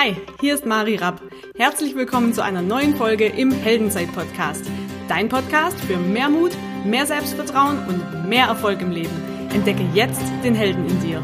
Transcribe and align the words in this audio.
Hi, 0.00 0.14
hier 0.40 0.54
ist 0.54 0.64
Mari 0.64 0.94
Rapp. 0.94 1.20
Herzlich 1.56 1.96
willkommen 1.96 2.32
zu 2.32 2.40
einer 2.40 2.62
neuen 2.62 2.94
Folge 2.94 3.26
im 3.26 3.50
Heldenzeit-Podcast. 3.50 4.64
Dein 5.08 5.28
Podcast 5.28 5.76
für 5.80 5.96
mehr 5.96 6.28
Mut, 6.28 6.52
mehr 6.84 7.04
Selbstvertrauen 7.04 7.78
und 7.88 8.28
mehr 8.28 8.46
Erfolg 8.46 8.80
im 8.80 8.92
Leben. 8.92 9.10
Entdecke 9.52 9.84
jetzt 9.94 10.22
den 10.44 10.54
Helden 10.54 10.86
in 10.86 11.00
dir. 11.00 11.20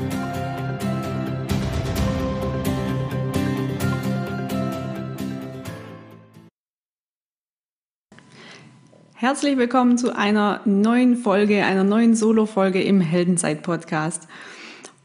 Herzlich 9.15 9.57
willkommen 9.57 9.99
zu 9.99 10.17
einer 10.17 10.63
neuen 10.65 11.17
Folge, 11.17 11.65
einer 11.65 11.85
neuen 11.85 12.17
Solo-Folge 12.17 12.83
im 12.83 13.01
Heldenzeit-Podcast. 13.01 14.27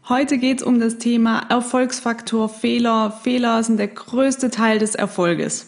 Heute 0.09 0.39
geht 0.39 0.61
es 0.61 0.65
um 0.65 0.79
das 0.79 0.97
Thema 0.97 1.45
Erfolgsfaktor 1.49 2.49
Fehler. 2.49 3.11
Fehler 3.11 3.61
sind 3.61 3.77
der 3.77 3.89
größte 3.89 4.49
Teil 4.49 4.79
des 4.79 4.95
Erfolges. 4.95 5.67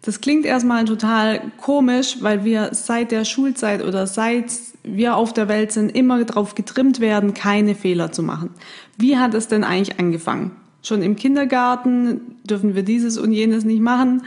Das 0.00 0.22
klingt 0.22 0.46
erstmal 0.46 0.86
total 0.86 1.52
komisch, 1.58 2.16
weil 2.22 2.46
wir 2.46 2.70
seit 2.72 3.12
der 3.12 3.26
Schulzeit 3.26 3.84
oder 3.84 4.06
seit 4.06 4.46
wir 4.84 5.16
auf 5.16 5.34
der 5.34 5.48
Welt 5.48 5.70
sind 5.70 5.94
immer 5.94 6.24
darauf 6.24 6.54
getrimmt 6.54 7.00
werden, 7.00 7.34
keine 7.34 7.74
Fehler 7.74 8.10
zu 8.10 8.22
machen. 8.22 8.48
Wie 8.96 9.18
hat 9.18 9.34
es 9.34 9.48
denn 9.48 9.64
eigentlich 9.64 9.98
angefangen? 9.98 10.52
Schon 10.82 11.02
im 11.02 11.14
Kindergarten 11.14 12.38
dürfen 12.42 12.74
wir 12.74 12.84
dieses 12.84 13.18
und 13.18 13.32
jenes 13.32 13.64
nicht 13.64 13.82
machen. 13.82 14.22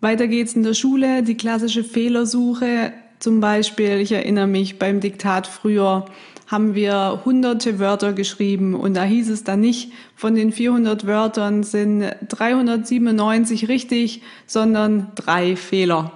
Weiter 0.00 0.28
geht's 0.28 0.54
in 0.54 0.62
der 0.62 0.72
Schule, 0.72 1.22
die 1.22 1.36
klassische 1.36 1.84
Fehlersuche. 1.84 2.94
Zum 3.18 3.40
Beispiel, 3.40 3.98
ich 4.00 4.12
erinnere 4.12 4.46
mich 4.46 4.78
beim 4.78 5.00
Diktat 5.00 5.46
früher, 5.46 6.06
haben 6.48 6.74
wir 6.74 7.20
hunderte 7.26 7.78
Wörter 7.78 8.14
geschrieben 8.14 8.74
und 8.74 8.94
da 8.94 9.04
hieß 9.04 9.28
es 9.28 9.44
dann 9.44 9.60
nicht, 9.60 9.92
von 10.16 10.34
den 10.34 10.50
400 10.50 11.06
Wörtern 11.06 11.62
sind 11.62 12.10
397 12.26 13.68
richtig, 13.68 14.22
sondern 14.46 15.08
drei 15.14 15.56
Fehler. 15.56 16.12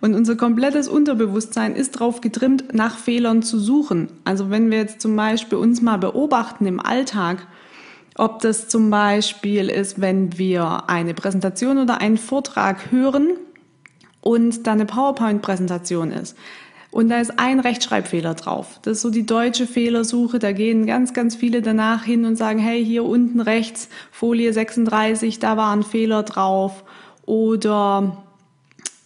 Und 0.00 0.14
unser 0.14 0.34
komplettes 0.34 0.88
Unterbewusstsein 0.88 1.76
ist 1.76 1.96
darauf 1.96 2.22
getrimmt, 2.22 2.72
nach 2.72 2.96
Fehlern 2.96 3.42
zu 3.42 3.58
suchen. 3.58 4.08
Also 4.24 4.48
wenn 4.48 4.70
wir 4.70 4.78
jetzt 4.78 5.02
zum 5.02 5.14
Beispiel 5.14 5.58
uns 5.58 5.82
mal 5.82 5.98
beobachten 5.98 6.64
im 6.64 6.80
Alltag, 6.80 7.46
ob 8.16 8.40
das 8.40 8.68
zum 8.68 8.88
Beispiel 8.88 9.68
ist, 9.68 10.00
wenn 10.00 10.38
wir 10.38 10.88
eine 10.88 11.12
Präsentation 11.12 11.76
oder 11.76 12.00
einen 12.00 12.16
Vortrag 12.16 12.90
hören 12.90 13.32
und 14.22 14.66
da 14.66 14.72
eine 14.72 14.86
PowerPoint-Präsentation 14.86 16.12
ist 16.12 16.34
und 16.90 17.08
da 17.08 17.20
ist 17.20 17.38
ein 17.38 17.60
Rechtschreibfehler 17.60 18.34
drauf. 18.34 18.80
Das 18.82 18.98
ist 18.98 19.02
so 19.02 19.10
die 19.10 19.26
deutsche 19.26 19.66
Fehlersuche. 19.66 20.38
Da 20.38 20.52
gehen 20.52 20.86
ganz, 20.86 21.12
ganz 21.12 21.36
viele 21.36 21.62
danach 21.62 22.04
hin 22.04 22.24
und 22.24 22.36
sagen, 22.36 22.58
hey, 22.58 22.84
hier 22.84 23.04
unten 23.04 23.40
rechts, 23.40 23.88
Folie 24.10 24.52
36, 24.52 25.38
da 25.38 25.56
war 25.56 25.74
ein 25.74 25.82
Fehler 25.82 26.22
drauf. 26.22 26.84
Oder 27.26 28.24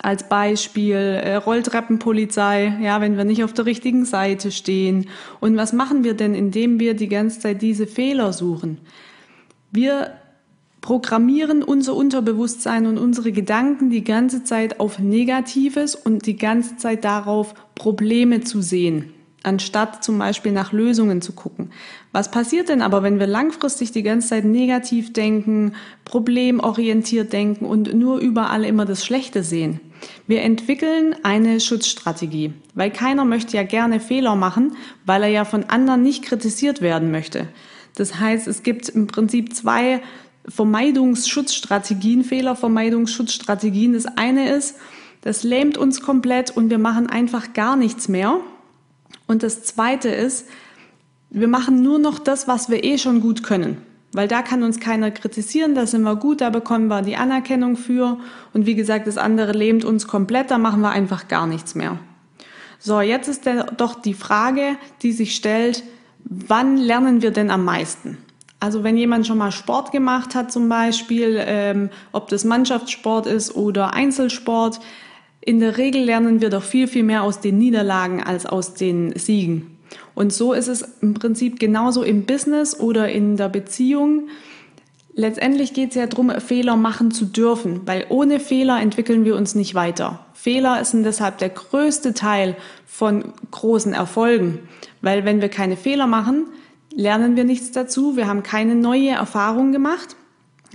als 0.03 0.28
Beispiel 0.28 0.97
äh, 0.97 1.34
Rolltreppenpolizei, 1.36 2.78
ja, 2.81 3.01
wenn 3.01 3.17
wir 3.17 3.25
nicht 3.25 3.45
auf 3.45 3.53
der 3.53 3.67
richtigen 3.67 4.05
Seite 4.05 4.51
stehen. 4.51 5.08
Und 5.41 5.56
was 5.56 5.73
machen 5.73 6.05
wir 6.05 6.14
denn, 6.14 6.34
indem 6.34 6.81
wir 6.81 6.95
die 6.95 7.08
ganze 7.08 7.41
Zeit 7.41 7.61
diese 7.61 7.86
Fehler 7.86 8.33
suchen? 8.33 8.78
Wir 9.70 10.19
programmieren 10.81 11.62
unser 11.62 11.95
Unterbewusstsein 11.95 12.86
und 12.86 12.98
unsere 12.98 13.33
Gedanken 13.33 13.91
die 13.91 14.05
ganze 14.05 14.45
Zeit 14.45 14.81
auf 14.81 14.98
Negatives 14.98 15.95
und 15.95 16.27
die 16.27 16.36
ganze 16.36 16.77
Zeit 16.77 17.05
darauf, 17.05 17.55
Probleme 17.75 18.41
zu 18.42 18.62
sehen, 18.62 19.12
anstatt 19.42 20.03
zum 20.03 20.19
Beispiel 20.19 20.53
nach 20.53 20.73
Lösungen 20.73 21.23
zu 21.23 21.33
gucken. 21.33 21.70
Was 22.12 22.31
passiert 22.31 22.69
denn 22.69 22.83
aber, 22.83 23.03
wenn 23.03 23.19
wir 23.19 23.27
langfristig 23.27 23.92
die 23.92 24.03
ganze 24.03 24.28
Zeit 24.28 24.45
negativ 24.45 25.12
denken, 25.12 25.75
problemorientiert 26.05 27.33
denken 27.33 27.67
und 27.67 27.95
nur 27.95 28.19
überall 28.19 28.64
immer 28.64 28.84
das 28.84 29.05
Schlechte 29.05 29.42
sehen? 29.42 29.81
Wir 30.27 30.42
entwickeln 30.42 31.14
eine 31.23 31.61
Schutzstrategie, 31.61 32.55
weil 32.75 32.90
keiner 32.90 33.27
möchte 33.27 33.57
ja 33.57 33.64
gerne 33.64 34.01
Fehler 34.01 34.35
machen, 34.35 34.77
weil 35.05 35.23
er 35.23 35.29
ja 35.29 35.45
von 35.45 35.64
anderen 35.64 36.02
nicht 36.02 36.24
kritisiert 36.24 36.80
werden 36.80 37.11
möchte. 37.11 37.48
Das 37.96 38.19
heißt, 38.19 38.48
es 38.48 38.63
gibt 38.63 38.89
im 38.89 39.07
Prinzip 39.07 39.55
zwei 39.55 40.01
Vermeidungsschutzstrategien, 40.50 42.24
Fehlervermeidungsschutzstrategien. 42.24 43.92
Das 43.92 44.06
eine 44.06 44.50
ist, 44.50 44.77
das 45.22 45.42
lähmt 45.42 45.78
uns 45.78 46.00
komplett 46.00 46.56
und 46.56 46.70
wir 46.70 46.78
machen 46.78 47.08
einfach 47.08 47.52
gar 47.52 47.77
nichts 47.77 48.08
mehr. 48.08 48.40
Und 49.27 49.42
das 49.42 49.62
zweite 49.62 50.08
ist, 50.08 50.46
wir 51.30 51.48
machen 51.48 51.83
nur 51.83 51.98
noch 51.98 52.18
das, 52.18 52.48
was 52.48 52.68
wir 52.68 52.83
eh 52.84 52.98
schon 52.98 53.20
gut 53.20 53.42
können. 53.42 53.78
Weil 54.12 54.27
da 54.27 54.42
kann 54.42 54.64
uns 54.64 54.80
keiner 54.80 55.12
kritisieren, 55.12 55.77
da 55.77 55.86
sind 55.86 56.02
wir 56.02 56.16
gut, 56.16 56.40
da 56.40 56.50
bekommen 56.50 56.89
wir 56.89 57.02
die 57.02 57.14
Anerkennung 57.14 57.77
für. 57.77 58.18
Und 58.52 58.66
wie 58.66 58.74
gesagt, 58.74 59.06
das 59.06 59.18
andere 59.18 59.52
lähmt 59.52 59.84
uns 59.84 60.08
komplett, 60.08 60.50
da 60.50 60.58
machen 60.58 60.80
wir 60.80 60.90
einfach 60.90 61.28
gar 61.28 61.46
nichts 61.46 61.77
mehr. 61.77 61.98
So, 62.80 63.00
jetzt 63.00 63.28
ist 63.28 63.48
doch 63.77 63.94
die 63.94 64.14
Frage, 64.14 64.77
die 65.02 65.12
sich 65.12 65.36
stellt, 65.36 65.84
wann 66.24 66.77
lernen 66.77 67.22
wir 67.22 67.30
denn 67.30 67.50
am 67.50 67.64
meisten? 67.64 68.18
Also 68.60 68.84
wenn 68.84 68.98
jemand 68.98 69.26
schon 69.26 69.38
mal 69.38 69.52
Sport 69.52 69.90
gemacht 69.90 70.34
hat 70.34 70.52
zum 70.52 70.68
Beispiel, 70.68 71.42
ähm, 71.44 71.88
ob 72.12 72.28
das 72.28 72.44
Mannschaftssport 72.44 73.26
ist 73.26 73.56
oder 73.56 73.94
Einzelsport, 73.94 74.80
in 75.40 75.60
der 75.60 75.78
Regel 75.78 76.04
lernen 76.04 76.42
wir 76.42 76.50
doch 76.50 76.62
viel, 76.62 76.86
viel 76.86 77.02
mehr 77.02 77.22
aus 77.22 77.40
den 77.40 77.56
Niederlagen 77.58 78.22
als 78.22 78.44
aus 78.44 78.74
den 78.74 79.18
Siegen. 79.18 79.78
Und 80.14 80.34
so 80.34 80.52
ist 80.52 80.68
es 80.68 80.82
im 81.00 81.14
Prinzip 81.14 81.58
genauso 81.58 82.02
im 82.02 82.26
Business 82.26 82.78
oder 82.78 83.10
in 83.10 83.38
der 83.38 83.48
Beziehung. 83.48 84.28
Letztendlich 85.14 85.72
geht 85.72 85.90
es 85.90 85.94
ja 85.96 86.06
darum, 86.06 86.30
Fehler 86.40 86.77
machen 86.77 87.10
zu 87.10 87.24
dürfen, 87.24 87.80
weil 87.86 88.04
ohne 88.10 88.38
Fehler 88.38 88.80
entwickeln 88.80 89.24
wir 89.24 89.36
uns 89.36 89.54
nicht 89.54 89.74
weiter. 89.74 90.24
Fehler 90.34 90.84
sind 90.84 91.04
deshalb 91.04 91.38
der 91.38 91.48
größte 91.48 92.14
Teil 92.14 92.56
von 92.86 93.32
großen 93.50 93.94
Erfolgen, 93.94 94.60
weil 95.00 95.24
wenn 95.24 95.40
wir 95.40 95.48
keine 95.48 95.77
Fehler 95.77 96.06
machen, 96.06 96.46
lernen 96.95 97.36
wir 97.36 97.45
nichts 97.45 97.73
dazu, 97.73 98.17
wir 98.17 98.27
haben 98.27 98.42
keine 98.42 98.74
neue 98.74 99.11
Erfahrung 99.11 99.73
gemacht. 99.73 100.17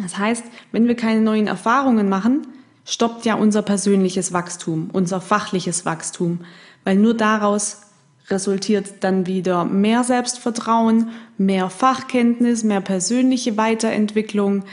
Das 0.01 0.17
heißt, 0.17 0.43
wenn 0.71 0.87
wir 0.87 0.95
keine 0.95 1.21
neuen 1.21 1.47
Erfahrungen 1.47 2.09
machen, 2.09 2.47
stoppt 2.85 3.25
ja 3.25 3.35
unser 3.35 3.61
persönliches 3.61 4.33
Wachstum, 4.33 4.89
unser 4.91 5.21
fachliches 5.21 5.85
Wachstum, 5.85 6.39
weil 6.83 6.97
nur 6.97 7.15
daraus 7.15 7.81
resultiert 8.29 9.03
dann 9.03 9.27
wieder 9.27 9.65
mehr 9.65 10.03
Selbstvertrauen, 10.03 11.09
mehr 11.37 11.69
Fachkenntnis, 11.69 12.63
mehr 12.63 12.81
persönliche 12.81 13.57
Weiterentwicklung. 13.57 14.63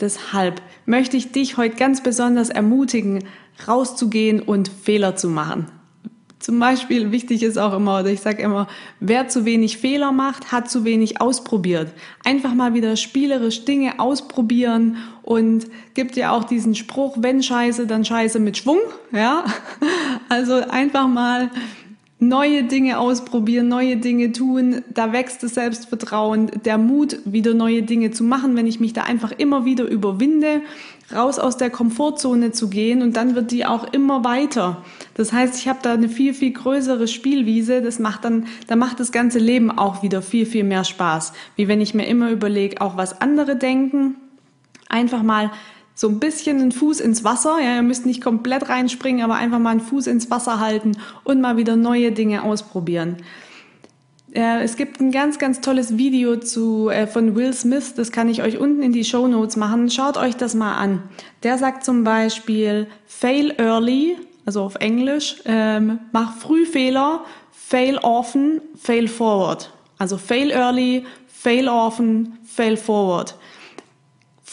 Deshalb 0.00 0.62
möchte 0.86 1.16
ich 1.16 1.32
dich 1.32 1.56
heute 1.56 1.76
ganz 1.76 2.02
besonders 2.02 2.48
ermutigen, 2.48 3.24
rauszugehen 3.66 4.40
und 4.40 4.68
Fehler 4.68 5.16
zu 5.16 5.28
machen. 5.28 5.66
Zum 6.42 6.58
Beispiel 6.58 7.12
wichtig 7.12 7.44
ist 7.44 7.56
auch 7.56 7.72
immer, 7.72 8.00
oder 8.00 8.10
ich 8.10 8.20
sage 8.20 8.42
immer, 8.42 8.66
wer 8.98 9.28
zu 9.28 9.44
wenig 9.44 9.78
Fehler 9.78 10.10
macht, 10.10 10.50
hat 10.50 10.68
zu 10.68 10.84
wenig 10.84 11.20
ausprobiert. 11.20 11.92
Einfach 12.24 12.52
mal 12.52 12.74
wieder 12.74 12.96
spielerisch 12.96 13.64
Dinge 13.64 14.00
ausprobieren 14.00 14.96
und 15.22 15.66
gibt 15.94 16.16
ja 16.16 16.32
auch 16.32 16.42
diesen 16.42 16.74
Spruch, 16.74 17.16
wenn 17.20 17.44
Scheiße, 17.44 17.86
dann 17.86 18.04
Scheiße 18.04 18.40
mit 18.40 18.56
Schwung, 18.56 18.80
ja. 19.12 19.44
Also 20.28 20.54
einfach 20.54 21.06
mal 21.06 21.50
neue 22.22 22.62
Dinge 22.62 23.00
ausprobieren, 23.00 23.66
neue 23.66 23.96
Dinge 23.96 24.30
tun, 24.30 24.82
da 24.94 25.12
wächst 25.12 25.42
das 25.42 25.54
Selbstvertrauen, 25.54 26.52
der 26.64 26.78
Mut, 26.78 27.18
wieder 27.24 27.52
neue 27.52 27.82
Dinge 27.82 28.12
zu 28.12 28.22
machen, 28.22 28.56
wenn 28.56 28.68
ich 28.68 28.78
mich 28.78 28.92
da 28.92 29.02
einfach 29.02 29.32
immer 29.32 29.64
wieder 29.64 29.84
überwinde, 29.84 30.60
raus 31.12 31.40
aus 31.40 31.56
der 31.56 31.68
Komfortzone 31.68 32.52
zu 32.52 32.70
gehen 32.70 33.02
und 33.02 33.16
dann 33.16 33.34
wird 33.34 33.50
die 33.50 33.66
auch 33.66 33.92
immer 33.92 34.22
weiter. 34.22 34.84
Das 35.14 35.32
heißt, 35.32 35.58
ich 35.58 35.66
habe 35.66 35.80
da 35.82 35.94
eine 35.94 36.08
viel, 36.08 36.32
viel 36.32 36.52
größere 36.52 37.08
Spielwiese, 37.08 37.82
das 37.82 37.98
macht 37.98 38.24
dann, 38.24 38.46
da 38.68 38.76
macht 38.76 39.00
das 39.00 39.10
ganze 39.10 39.40
Leben 39.40 39.76
auch 39.76 40.04
wieder 40.04 40.22
viel, 40.22 40.46
viel 40.46 40.64
mehr 40.64 40.84
Spaß, 40.84 41.32
wie 41.56 41.66
wenn 41.66 41.80
ich 41.80 41.92
mir 41.92 42.06
immer 42.06 42.30
überlege, 42.30 42.80
auch 42.80 42.96
was 42.96 43.20
andere 43.20 43.56
denken, 43.56 44.14
einfach 44.88 45.24
mal 45.24 45.50
so 46.02 46.08
ein 46.08 46.18
bisschen 46.18 46.60
einen 46.60 46.72
Fuß 46.72 46.98
ins 46.98 47.22
Wasser. 47.22 47.60
Ja, 47.62 47.76
ihr 47.76 47.82
müsst 47.82 48.06
nicht 48.06 48.20
komplett 48.20 48.68
reinspringen, 48.68 49.22
aber 49.22 49.36
einfach 49.36 49.60
mal 49.60 49.70
einen 49.70 49.80
Fuß 49.80 50.08
ins 50.08 50.32
Wasser 50.32 50.58
halten 50.58 50.98
und 51.22 51.40
mal 51.40 51.56
wieder 51.56 51.76
neue 51.76 52.10
Dinge 52.10 52.42
ausprobieren. 52.42 53.18
Äh, 54.34 54.64
es 54.64 54.74
gibt 54.74 55.00
ein 55.00 55.12
ganz, 55.12 55.38
ganz 55.38 55.60
tolles 55.60 55.98
Video 55.98 56.34
zu, 56.40 56.88
äh, 56.88 57.06
von 57.06 57.36
Will 57.36 57.52
Smith, 57.54 57.94
das 57.94 58.10
kann 58.10 58.28
ich 58.28 58.42
euch 58.42 58.58
unten 58.58 58.82
in 58.82 58.92
die 58.92 59.04
Show 59.04 59.28
Notes 59.28 59.54
machen. 59.54 59.90
Schaut 59.90 60.16
euch 60.16 60.36
das 60.36 60.54
mal 60.54 60.74
an. 60.74 61.04
Der 61.44 61.56
sagt 61.56 61.84
zum 61.84 62.02
Beispiel, 62.02 62.88
fail 63.06 63.54
early, 63.58 64.16
also 64.44 64.64
auf 64.64 64.74
Englisch, 64.74 65.36
ähm, 65.44 66.00
mach 66.10 66.36
früh 66.36 66.66
Fehler, 66.66 67.24
fail 67.52 67.98
often, 67.98 68.60
fail 68.76 69.06
forward. 69.06 69.72
Also 69.98 70.18
fail 70.18 70.50
early, 70.50 71.04
fail 71.28 71.68
often, 71.68 72.38
fail 72.44 72.76
forward 72.76 73.36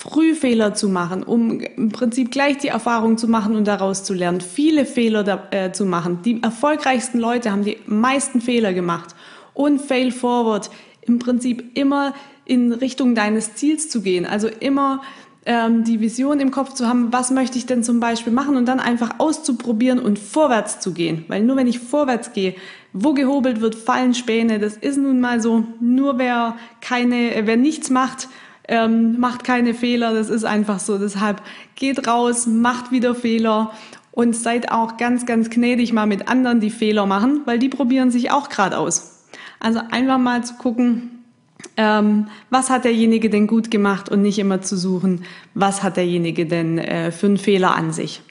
früh 0.09 0.33
Fehler 0.33 0.73
zu 0.73 0.89
machen, 0.89 1.23
um 1.23 1.59
im 1.59 1.89
Prinzip 1.89 2.31
gleich 2.31 2.57
die 2.57 2.69
Erfahrung 2.69 3.17
zu 3.17 3.27
machen 3.27 3.55
und 3.55 3.67
daraus 3.67 4.03
zu 4.03 4.13
lernen, 4.13 4.41
viele 4.41 4.85
Fehler 4.85 5.23
da, 5.23 5.47
äh, 5.51 5.71
zu 5.71 5.85
machen. 5.85 6.19
Die 6.23 6.41
erfolgreichsten 6.41 7.19
Leute 7.19 7.51
haben 7.51 7.63
die 7.63 7.77
meisten 7.85 8.41
Fehler 8.41 8.73
gemacht 8.73 9.15
und 9.53 9.79
fail 9.79 10.11
forward, 10.11 10.69
im 11.01 11.19
Prinzip 11.19 11.77
immer 11.77 12.13
in 12.45 12.71
Richtung 12.71 13.15
deines 13.15 13.55
Ziels 13.55 13.89
zu 13.89 14.01
gehen, 14.01 14.25
also 14.25 14.47
immer 14.47 15.01
ähm, 15.45 15.83
die 15.83 15.99
Vision 15.99 16.39
im 16.39 16.51
Kopf 16.51 16.73
zu 16.73 16.87
haben, 16.87 17.13
was 17.13 17.31
möchte 17.31 17.57
ich 17.57 17.65
denn 17.65 17.83
zum 17.83 17.99
Beispiel 17.99 18.33
machen 18.33 18.57
und 18.57 18.65
dann 18.65 18.79
einfach 18.79 19.19
auszuprobieren 19.19 19.99
und 19.99 20.19
vorwärts 20.19 20.79
zu 20.79 20.93
gehen. 20.93 21.25
Weil 21.27 21.43
nur 21.43 21.55
wenn 21.55 21.67
ich 21.67 21.79
vorwärts 21.79 22.33
gehe, 22.33 22.55
wo 22.93 23.13
gehobelt 23.13 23.61
wird, 23.61 23.75
fallen 23.75 24.13
Späne. 24.13 24.59
Das 24.59 24.75
ist 24.75 24.97
nun 24.97 25.19
mal 25.19 25.41
so. 25.41 25.65
Nur 25.79 26.17
wer 26.17 26.57
keine, 26.81 27.31
wer 27.45 27.57
nichts 27.57 27.89
macht, 27.89 28.27
ähm, 28.69 29.19
macht 29.19 29.43
keine 29.43 29.73
Fehler. 29.73 30.13
Das 30.13 30.29
ist 30.29 30.45
einfach 30.45 30.79
so. 30.79 30.97
Deshalb 30.97 31.41
geht 31.75 32.07
raus, 32.07 32.47
macht 32.47 32.91
wieder 32.91 33.15
Fehler 33.15 33.71
und 34.11 34.35
seid 34.35 34.71
auch 34.71 34.97
ganz, 34.97 35.25
ganz 35.25 35.49
gnädig 35.49 35.91
mal 35.91 36.05
mit 36.05 36.29
anderen, 36.29 36.59
die 36.59 36.69
Fehler 36.69 37.05
machen, 37.05 37.41
weil 37.45 37.59
die 37.59 37.69
probieren 37.69 38.11
sich 38.11 38.31
auch 38.31 38.49
gerade 38.49 38.77
aus. 38.77 39.25
Also 39.59 39.81
einfach 39.91 40.19
mal 40.19 40.43
zu 40.43 40.53
gucken, 40.53 41.23
ähm, 41.77 42.27
was 42.49 42.69
hat 42.69 42.85
derjenige 42.85 43.29
denn 43.29 43.47
gut 43.47 43.71
gemacht 43.71 44.09
und 44.09 44.21
nicht 44.21 44.39
immer 44.39 44.61
zu 44.61 44.77
suchen, 44.77 45.25
was 45.53 45.83
hat 45.83 45.97
derjenige 45.97 46.45
denn 46.45 46.77
äh, 46.77 47.11
für 47.11 47.25
einen 47.25 47.37
Fehler 47.37 47.75
an 47.75 47.91
sich. 47.91 48.21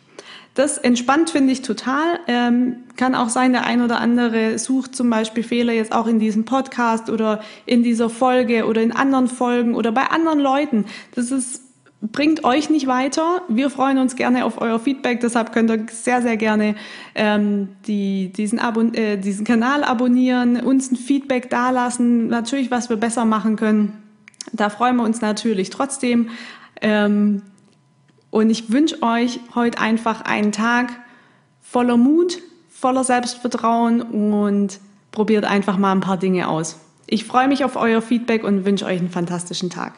Das 0.58 0.76
entspannt 0.76 1.31
finde 1.31 1.52
ich 1.52 1.62
total. 1.62 2.19
Ähm, 2.26 2.78
kann 2.96 3.14
auch 3.14 3.28
sein, 3.28 3.52
der 3.52 3.64
ein 3.64 3.81
oder 3.81 4.00
andere 4.00 4.58
sucht 4.58 4.93
zum 4.96 5.08
Beispiel 5.08 5.44
Fehler 5.44 5.72
jetzt 5.72 5.93
auch 5.93 6.08
in 6.08 6.19
diesem 6.19 6.46
Podcast 6.46 7.10
oder 7.10 7.43
in 7.64 7.84
dieser 7.84 8.10
Folge 8.10 8.66
oder 8.66 8.82
in 8.82 8.90
anderen 8.90 9.28
Folgen 9.28 9.76
oder 9.76 9.93
bei 9.93 10.08
anderen 10.08 10.40
Leuten. 10.40 10.87
Das 11.14 11.31
ist 11.31 11.62
bringt 12.00 12.43
euch 12.43 12.70
nicht 12.70 12.88
weiter. 12.88 13.43
Wir 13.49 13.70
freuen 13.70 13.99
uns 13.99 14.16
gerne 14.16 14.44
auf 14.44 14.60
euer 14.60 14.81
Feedback, 14.81 15.20
deshalb 15.20 15.52
könnt 15.52 15.70
ihr 15.70 15.87
sehr, 15.93 16.22
sehr 16.22 16.37
gerne 16.37 16.75
ähm, 17.14 17.69
die, 17.87 18.32
diesen, 18.32 18.58
Abon 18.58 18.94
äh, 18.94 19.16
diesen 19.16 19.44
Kanal 19.44 19.84
abonnieren, 19.84 20.60
uns 20.60 20.90
ein 20.90 20.96
Feedback 20.96 21.50
dalassen, 21.50 22.26
natürlich, 22.26 22.72
was 22.72 22.90
wir 22.90 22.96
besser 22.96 23.25
machen 23.25 23.55
können. 23.55 24.02
Da 24.52 24.70
freuen 24.70 24.96
wir 24.96 25.05
uns 25.05 25.20
natürlich 25.20 25.70
trotzdem. 25.70 26.31
Ähm, 26.81 27.43
und 28.30 28.50
ich 28.50 28.72
wünsche 28.72 29.02
euch 29.02 29.40
heute 29.54 29.78
einfach 29.78 30.22
einen 30.22 30.52
Tag 30.52 30.92
voller 31.60 31.96
Mut, 31.96 32.38
voller 32.69 33.04
Selbstvertrauen 33.04 34.02
und 34.02 34.80
probiert 35.10 35.44
einfach 35.44 35.78
mal 35.78 35.92
ein 35.92 36.00
paar 36.00 36.16
Dinge 36.16 36.48
aus. 36.48 36.78
Ich 37.06 37.25
freue 37.25 37.48
mich 37.48 37.64
auf 37.64 37.76
euer 37.76 38.02
Feedback 38.02 38.44
und 38.44 38.64
wünsche 38.64 38.84
euch 38.84 38.98
einen 38.98 39.10
fantastischen 39.10 39.70
Tag. 39.70 39.94